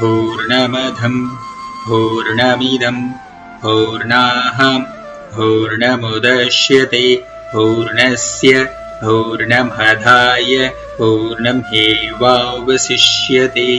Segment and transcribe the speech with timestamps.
[0.00, 1.14] पूर्णमधं
[1.88, 2.98] पूर्णमिदं
[3.62, 4.58] पूर्णाः
[5.36, 7.04] पूर्णमुदश्यते
[7.54, 8.52] पूर्णस्य
[9.04, 10.52] पूर्णमधाय
[10.98, 13.70] पूर्णमेवावशिष्यते।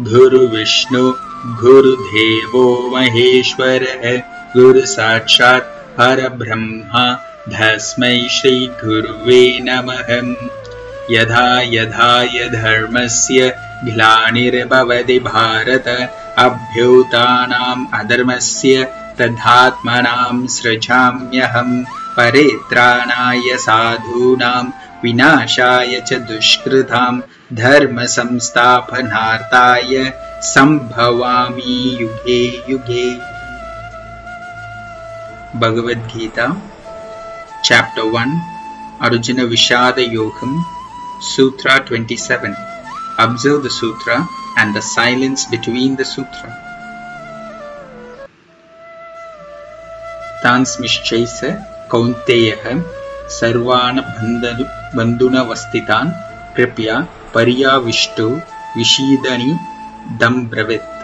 [0.00, 1.12] गुरुविष्णु
[1.46, 7.06] गुरुदेवो महेश्वरः गुरुसाक्षात् परब्रह्मा
[7.54, 10.08] धस्मै श्रीगुरुवे नमः।
[11.10, 12.08] यथा यथा
[12.54, 13.40] धर्मस्य
[13.84, 15.86] ग्लानिर्भवति भारत
[16.44, 18.74] अभ्युतानाम् अधर्मस्य
[19.20, 21.86] तथात्मनां सृजाम्यहम्
[22.16, 24.66] परित्राणाय साधूनां
[25.02, 27.14] विनाशाय च दुष्कृतां
[27.62, 29.92] धर्मसंस्थापनार्थाय
[30.52, 33.06] सम्भवामि युगे युगे
[35.56, 36.46] भगवद्गीता
[37.64, 38.32] चाप्टर् वन्
[39.06, 40.56] अर्जुनविषादयोगम्
[41.28, 42.54] सूत्र 27
[43.18, 46.50] Observe the sutra and the silence between the sutra.
[50.42, 51.40] तान्स्मिश्चैस
[51.90, 52.64] कौन्तेयः
[53.38, 53.98] सर्वान्
[54.96, 56.12] बन्धुनवस्थितान्
[56.56, 57.00] कृपया
[57.34, 58.28] पर्याविष्टो
[58.76, 59.52] विषीदनि
[60.22, 60.94] ब्रवीत्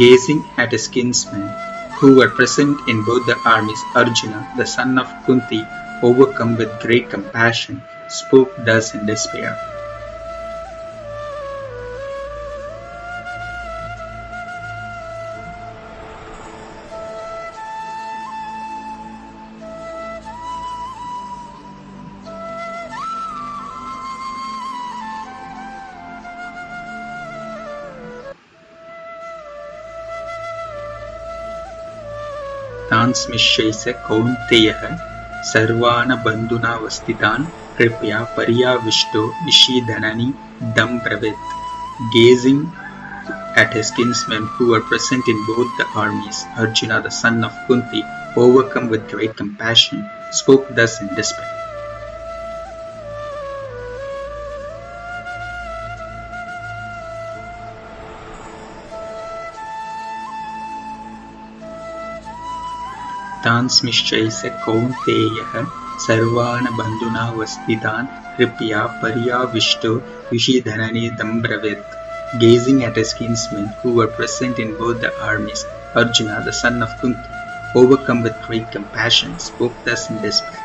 [0.00, 5.12] Gazing at his kinsmen who were present in both the armies, Arjuna, the son of
[5.24, 5.66] Kunti,
[6.02, 9.73] overcome with great compassion, spoke thus in despair.
[33.04, 34.82] तान्स्मिश्यैष कौन्तेयः
[35.52, 37.44] सर्वान् बन्धुनावस्थितान्
[37.78, 40.28] कृपया पर्याविष्टो निशीधननि
[40.78, 41.52] दम् ब्रवीत्
[42.14, 42.62] Gazing
[43.56, 48.02] at his kinsmen who were present in both the armies, Arjuna, the son of Kunti,
[48.36, 51.63] overcome with great compassion, spoke thus in despair.
[63.44, 65.52] Kaunteya कौन्तेयः।
[66.04, 67.24] सर्वान् बन्धुना
[68.36, 69.92] कृपया पर्याविष्टो
[70.32, 71.98] विषिधनने दम्ब्रवेत्।
[72.44, 75.66] गेजिङ्ग् at as kinsmen who were present in both the armies
[76.02, 80.63] Arjuna the son of Kunti overcome with great compassion spoke thus in display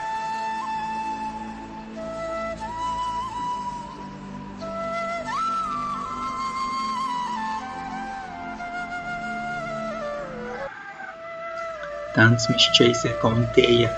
[13.22, 13.90] कौन्तेय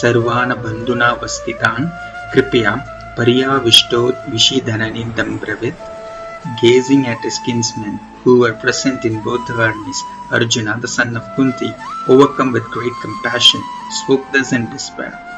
[0.00, 1.88] सर्वान् बन्धुना वस्थितान्
[2.32, 2.74] कृपया
[3.18, 4.02] पर्याविष्टो
[4.34, 5.90] विषिधननि दम्ब्रवित्
[6.62, 10.04] gazing at skins men who are present in both वर्णिस्
[10.38, 11.72] Arjuna the son of Kunti
[12.14, 13.68] overcome with great compassion
[13.98, 15.31] spoke thus in despair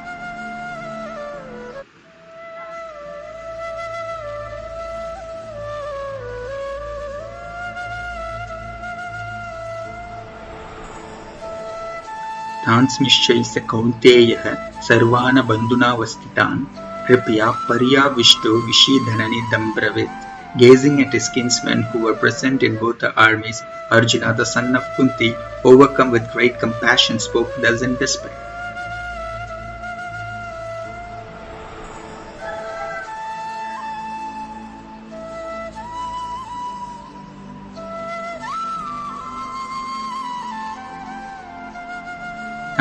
[12.75, 14.45] तान्स्मिश्चैष कौन्तेयः
[14.89, 16.65] सर्वान् बन्धुनावस्थितान्
[17.07, 20.23] कृपया पर्याविष्टो विषीधननि ब्रवीत्
[20.57, 24.85] Gazing at his kinsmen who were present in both the armies, Arjuna, the son of
[24.97, 28.44] Kunti, overcome with great compassion, spoke thus in despair.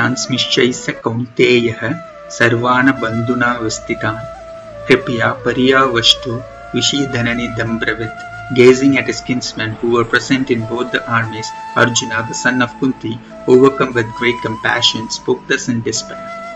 [0.03, 1.81] तान्स्मिश्चैष कौन्तेयः
[2.37, 4.17] सर्वान् बन्धुनावस्थितान्
[4.87, 6.35] कृपया पर्यावष्टो
[6.75, 12.33] विषीधननि ब्रवीत् Gazing at his kinsmen who were present in both the armies, Arjuna, the
[12.33, 13.17] son of Kunti,
[13.47, 16.52] overcome with great compassion, spoke thus in despair.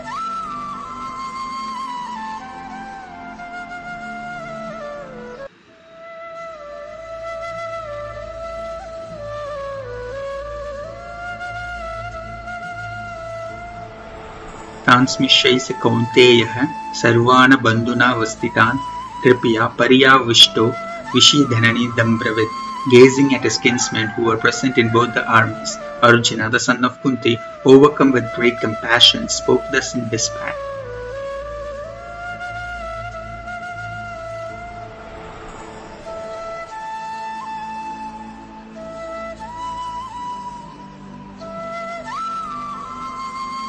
[14.88, 16.54] तान्स्मिश्चैष कौन्तेयः
[17.02, 18.84] सर्वान् बन्धुनावस्थितान्
[19.24, 20.66] कृपया पर्याविष्टो
[21.14, 26.58] विषीधननि ब्रवीत् Gazing at his kinsmen who were present in both the armies, Arjuna, the
[26.58, 30.54] son of Kunti, overcome with great compassion, spoke thus in despair.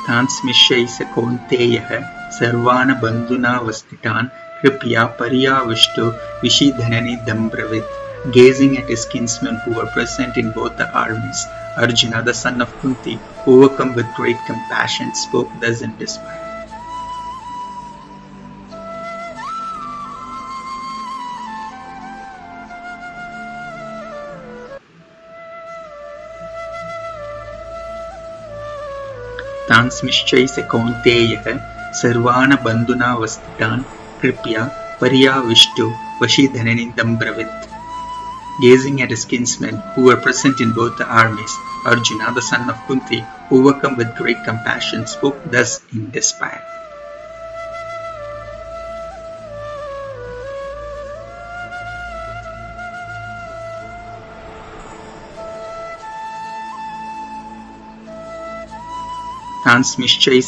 [0.10, 1.96] तान् स्मिश्यै स कौन्तेयः
[2.40, 6.06] सर्वान् बन्धुनावस्थितान् कृपया पर्याविष्टो
[6.44, 7.98] विषीधननिदम्ब्रवीत्
[8.34, 11.48] Gazing at his kinsmen who were present in both the armies,
[11.78, 13.18] Arjuna, the son of Kunti,
[13.48, 16.49] overcome with great compassion, spoke thus in despair.
[29.80, 31.46] तांस्मिश्चैः कौन्तेयः
[32.00, 33.84] सर्वान् बन्धुनावस्थितान्
[34.22, 34.64] कृपया
[35.02, 35.88] पर्याविष्टो
[36.22, 37.68] वशीधननिदं ब्रवीत्
[38.62, 41.54] Gazing at his kinsmen who were present in both the armies,
[41.86, 46.62] Arjuna, the son of Kunti, overcome with great compassion, spoke thus in despair.
[59.70, 60.40] तांस्मिश्चैः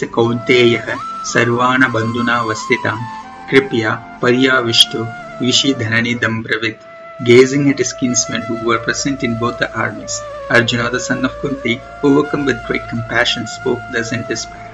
[1.32, 2.94] सर्वान बंधुना वस्थिता
[3.50, 3.92] कृपया
[4.22, 5.04] पर्याविष्टो
[5.82, 6.88] धननी ब्रवीत्
[7.24, 10.20] Gazing at his kinsmen who were present in both the armies,
[10.50, 14.71] Arjuna, the son of Kunti, overcome with great compassion, spoke thus in despair.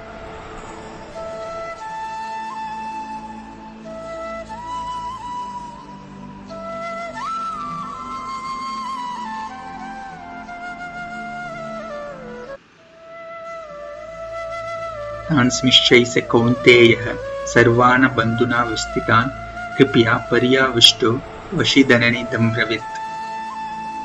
[15.30, 17.16] तान्स्मिश्चैः स कौन्तेयः
[17.54, 19.34] सर्वान् बन्धुना विस्थितान्
[19.78, 21.12] कृपया पर्याविष्टो
[21.54, 22.96] वशीधननिदं दम्रवित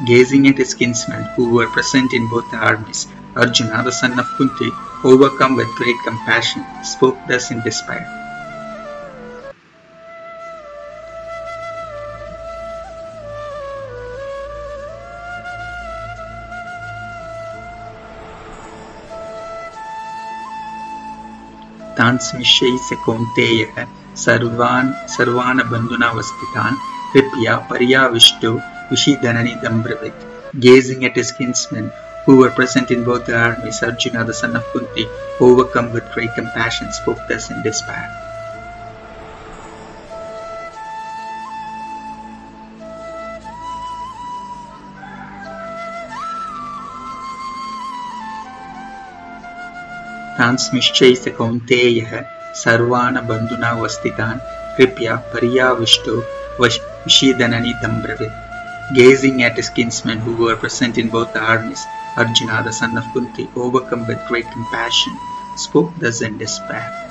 [0.04, 4.26] Gazing at his kinsmen who were present in both the armies, Arjuna, the son of
[4.36, 4.70] Kunti,
[5.04, 8.21] overcome with great compassion, spoke thus in despair.
[21.98, 23.86] तान् स कौन्तेयः
[24.24, 28.52] सर्वान् सर्वान् बन्धुनावस्थितान् कृपया पर्याविष्टो
[28.90, 30.28] विषीधननिदं ब्रवीत्
[30.60, 31.90] Gazing at his kinsmen
[32.26, 35.06] who were present in both the armies, Arjuna, the son of Kunti,
[35.40, 38.31] overcome with great compassion, spoke thus in despair.
[50.38, 52.12] तांस्मिश्चैः स कौन्तेयः
[52.62, 54.44] सर्वान् बन्धुनावस्थितान्
[54.76, 56.16] कृपया पर्याविष्टो
[56.60, 58.40] विषीदननिदं ब्रवीत्
[58.94, 61.82] Gazing at his kinsmen who were present in both the armies,
[62.14, 65.16] Arjuna, the son of Kunti, overcome with great compassion,
[65.56, 67.01] spoke thus in despair.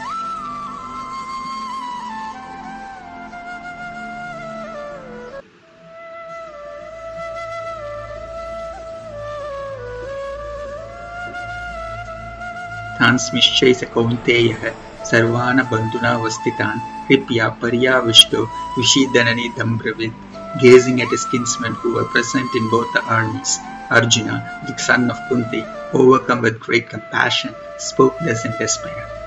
[13.01, 14.67] तान्स्मिश्चैः स कौन्तेयः
[15.11, 18.43] सर्वान् बन्धुनावस्थितान् कृपया पर्याविष्टो
[18.77, 20.27] विषीदननिदं ब्रवीत्
[20.59, 23.57] Gazing at his kinsmen who were present in both the armies,
[23.89, 25.63] Arjuna, the son of Kunti,
[25.93, 29.20] overcome with great compassion, spoke thus in despair.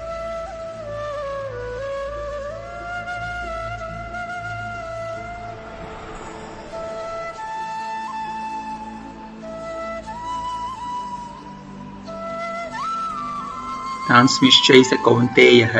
[14.14, 15.72] ट्रांसमिश्चैस कौन्तेयः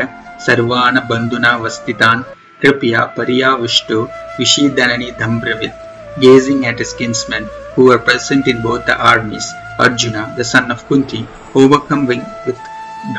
[0.46, 2.22] सर्वान् बन्धुना वस्तितान्।
[2.62, 3.98] कृपया परियाविष्टु
[4.38, 9.52] विषीदननि धम्ब्रवित् at at kinsmen who are present in both the armies
[9.86, 11.24] Arjuna the son of Kunti
[12.10, 12.68] overcoming with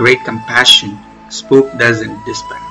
[0.02, 1.02] great compassion
[1.40, 2.65] spoke thus in डिस्पेक्ट्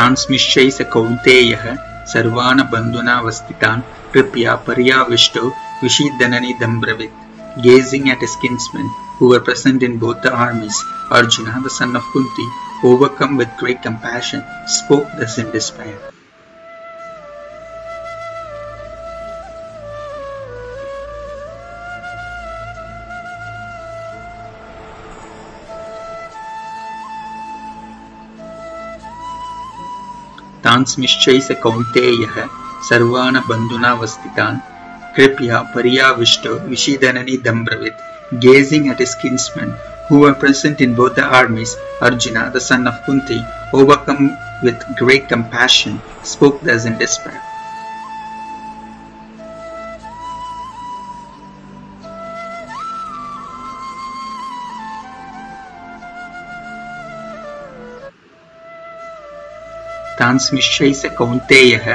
[0.00, 1.64] तान्स्मिश्चैः स कौन्तेयः
[2.12, 5.42] सर्वान् बन्धुना वस्तितान् कृप्या पर्याविष्टो
[5.82, 7.18] विषीदननि दम्ब्रवित्
[7.66, 8.88] gazing at his kinsmen
[9.18, 10.80] who were present in the armies
[11.18, 12.46] Arjuna the son of Kunti
[12.92, 16.09] overcome with great compassion spoke thus in despair
[30.70, 32.34] तांस्मिश्चैस कौन्तेयः
[32.88, 34.58] सर्वान् बन्धुना वस्तितान्
[35.16, 38.04] कृपया परियाविष्टो विषीदननि दम्ब्रवित्।
[38.44, 39.74] Gazing at his kinsmen
[40.10, 41.76] who are present in both the armies
[42.08, 43.42] Arjuna the son of Kunti
[43.80, 44.34] overcome
[44.64, 47.39] with great compassion spoke thus in despair
[60.20, 61.86] तान्स्मिश्चैः कौन्तेयः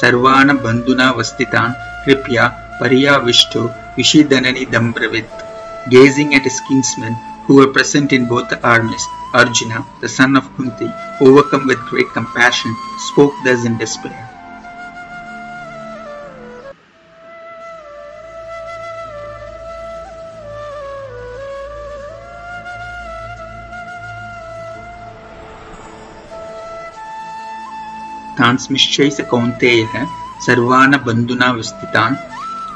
[0.00, 2.48] सर्वान् बन्धुना वस्थितान् कृपया
[2.80, 3.64] पर्याविष्टो
[3.96, 5.42] विषीदननिदम्ब्रवीत्
[5.90, 7.14] Gazing at his kinsmen
[7.46, 10.88] who were present in both the armies, Arjuna, the son of Kunti,
[11.20, 14.31] overcome with great compassion, spoke thus in despair.
[28.52, 29.92] तान्स्मिश्चैः कौन्तेयः
[30.46, 32.16] सर्वान् बन्धुना विस्थितान्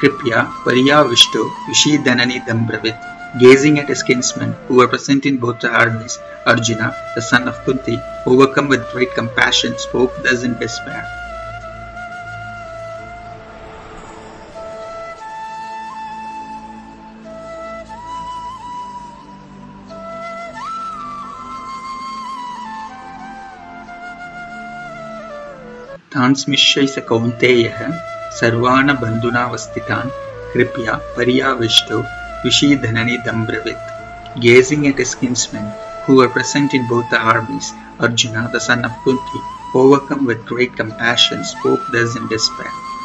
[0.00, 3.04] कृपया पर्याविष्टो विषीदननिदम्ब्रवीत्
[3.40, 7.62] Gazing at his kinsmen who were present in both the armies, Arjuna, the son of
[7.66, 11.25] Kunti, overcome with great compassion, spoke thus in despair.
[26.16, 27.80] तान्स्मिश्यैष कौन्तेयः
[28.40, 30.14] सर्वान् बन्धुनावस्थितान्
[30.52, 32.04] कृपया पर्याविष्टो
[32.44, 33.80] Vishidhananidambrivit.
[34.40, 35.72] Gazing at his kinsmen
[36.04, 39.40] who were present in both the armies, Arjuna, the son of Kunti,
[39.74, 42.95] overcome with great compassion, spoke thus in despair.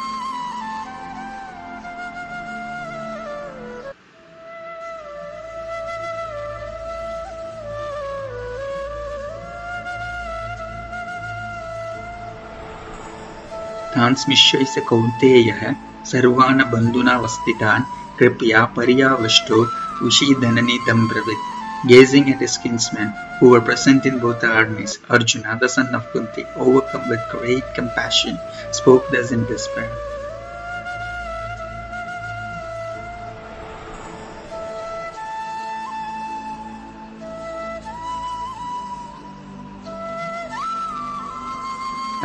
[14.02, 15.64] तान्स्मिश्यैष कौन्तेयः
[16.12, 19.64] सर्वान् बंधुना वस्थितान् कृपया पर्यावष्टो
[20.06, 21.50] उशीदननी ब्रवीत्
[21.84, 23.08] Gazing at his kinsmen
[23.40, 28.38] who were present in both armies, Arjuna, the son of Kunti, overcome with great compassion,
[28.70, 30.11] spoke thus in despair.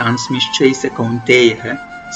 [0.07, 1.63] तांस्मिश्चैः कौन्तेयः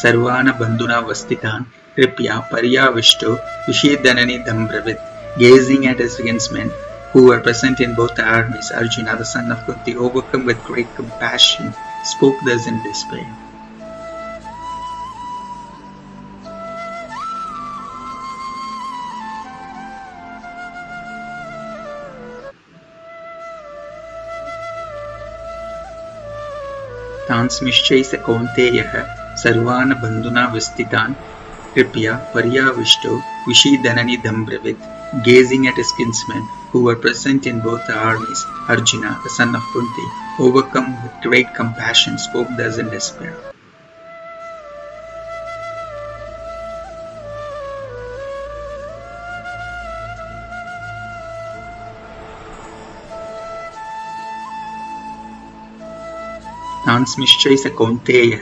[0.02, 3.34] सर्वान् बन्धुना वस्थितान् कृपया पर्याविष्टो
[3.68, 6.70] विषीदननिदम्ब्रवीत् Gazing at his kinsmen
[7.14, 11.74] who were present in both armies, Arjuna, the son of Kunti, overcome with great compassion,
[12.04, 13.51] spoke thus in despair.
[27.32, 28.96] तान्स्मिश्चैः कौन्तेयः
[29.44, 31.20] सर्वान् बन्धुना विस्थितान्
[31.76, 33.18] कृपया पर्याविष्टो
[33.50, 39.54] विषीदननिदम्ब्रवीत् Gazing at his kinsmen who were present in both the armies, Arjuna, the son
[39.56, 40.08] of Kunti,
[40.40, 43.51] overcome with great compassion, spoke thus in despair.
[56.92, 58.40] संस्मिश्चय से कौंतेय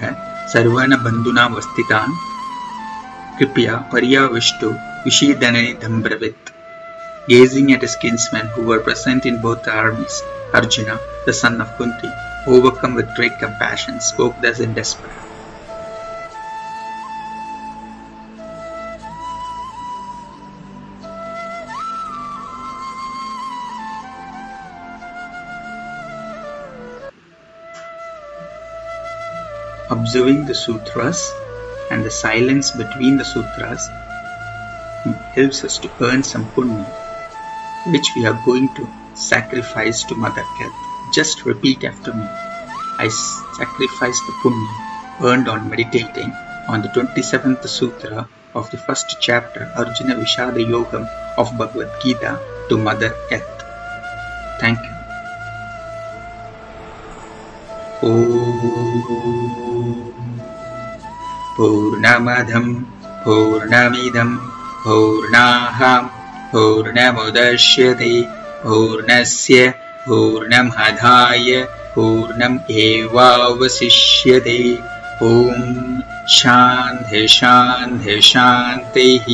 [0.54, 2.00] सर्वण बंधुना वस्तिता
[3.40, 4.70] कृपया परिया विष्टु
[5.06, 5.62] विषीदनि
[7.30, 10.22] gazing at skins men who were present in both armies
[10.56, 10.92] Arjuna
[11.28, 12.12] the son of Kunti
[12.58, 15.29] overcome with great compassion spoke thus in desperate
[30.10, 31.32] Observing the sutras
[31.92, 33.84] and the silence between the sutras
[35.36, 36.88] helps us to earn some punya
[37.94, 40.80] which we are going to sacrifice to Mother Earth.
[41.14, 42.26] Just repeat after me.
[42.98, 43.08] I
[43.60, 44.74] sacrifice the punya
[45.30, 46.34] earned on meditating
[46.74, 51.06] on the 27th sutra of the first chapter Arjuna Vishada Yogam
[51.38, 52.40] of Bhagavad Gita
[52.70, 53.62] to Mother Earth.
[54.60, 54.99] Thank you.
[61.58, 62.68] पूर्णमधं
[63.26, 64.30] पूर्णमिदं
[64.84, 66.08] पूर्णाहाम्
[66.54, 68.22] पूर्णमुदश्यते
[68.64, 69.74] पूर्णस्य
[70.08, 74.60] पूर्णमधाय पूर्णम् एवावशिष्यते।
[75.24, 76.00] ॐ
[76.30, 79.28] शान्ति शान्ति शान्तिः।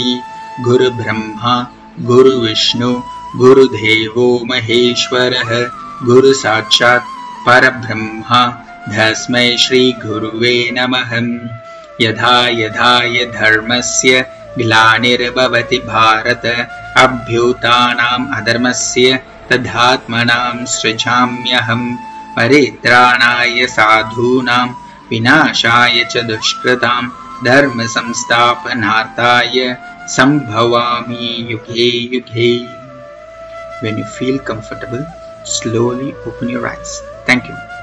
[0.64, 1.68] गुरुब्रह्मा
[2.00, 3.02] गुरुविष्णु
[3.36, 5.70] गुरुदेवो महेश्वरः
[6.06, 7.04] गुरुसाक्षात्
[7.46, 11.12] परब्रह्मा धस्मै श्रीगुरुवे नमः
[12.02, 12.94] यथा यथा
[13.40, 14.12] धर्मस्य
[14.58, 16.46] ग्लानिर्भवति भारत
[17.04, 19.08] अभ्युतानाम् अधर्मस्य
[19.50, 21.98] तदात्मनां सृजाम्यहम्
[22.38, 24.68] परित्राणाय साधूनां
[25.10, 27.04] विनाशाय च दुष्कृतां
[27.50, 29.56] धर्मसंस्थापनार्थाय
[30.16, 32.52] सम्भवामि युगे युगे
[33.82, 35.06] When you feel comfortable,
[35.44, 37.02] slowly open your eyes.
[37.26, 37.75] Thank you.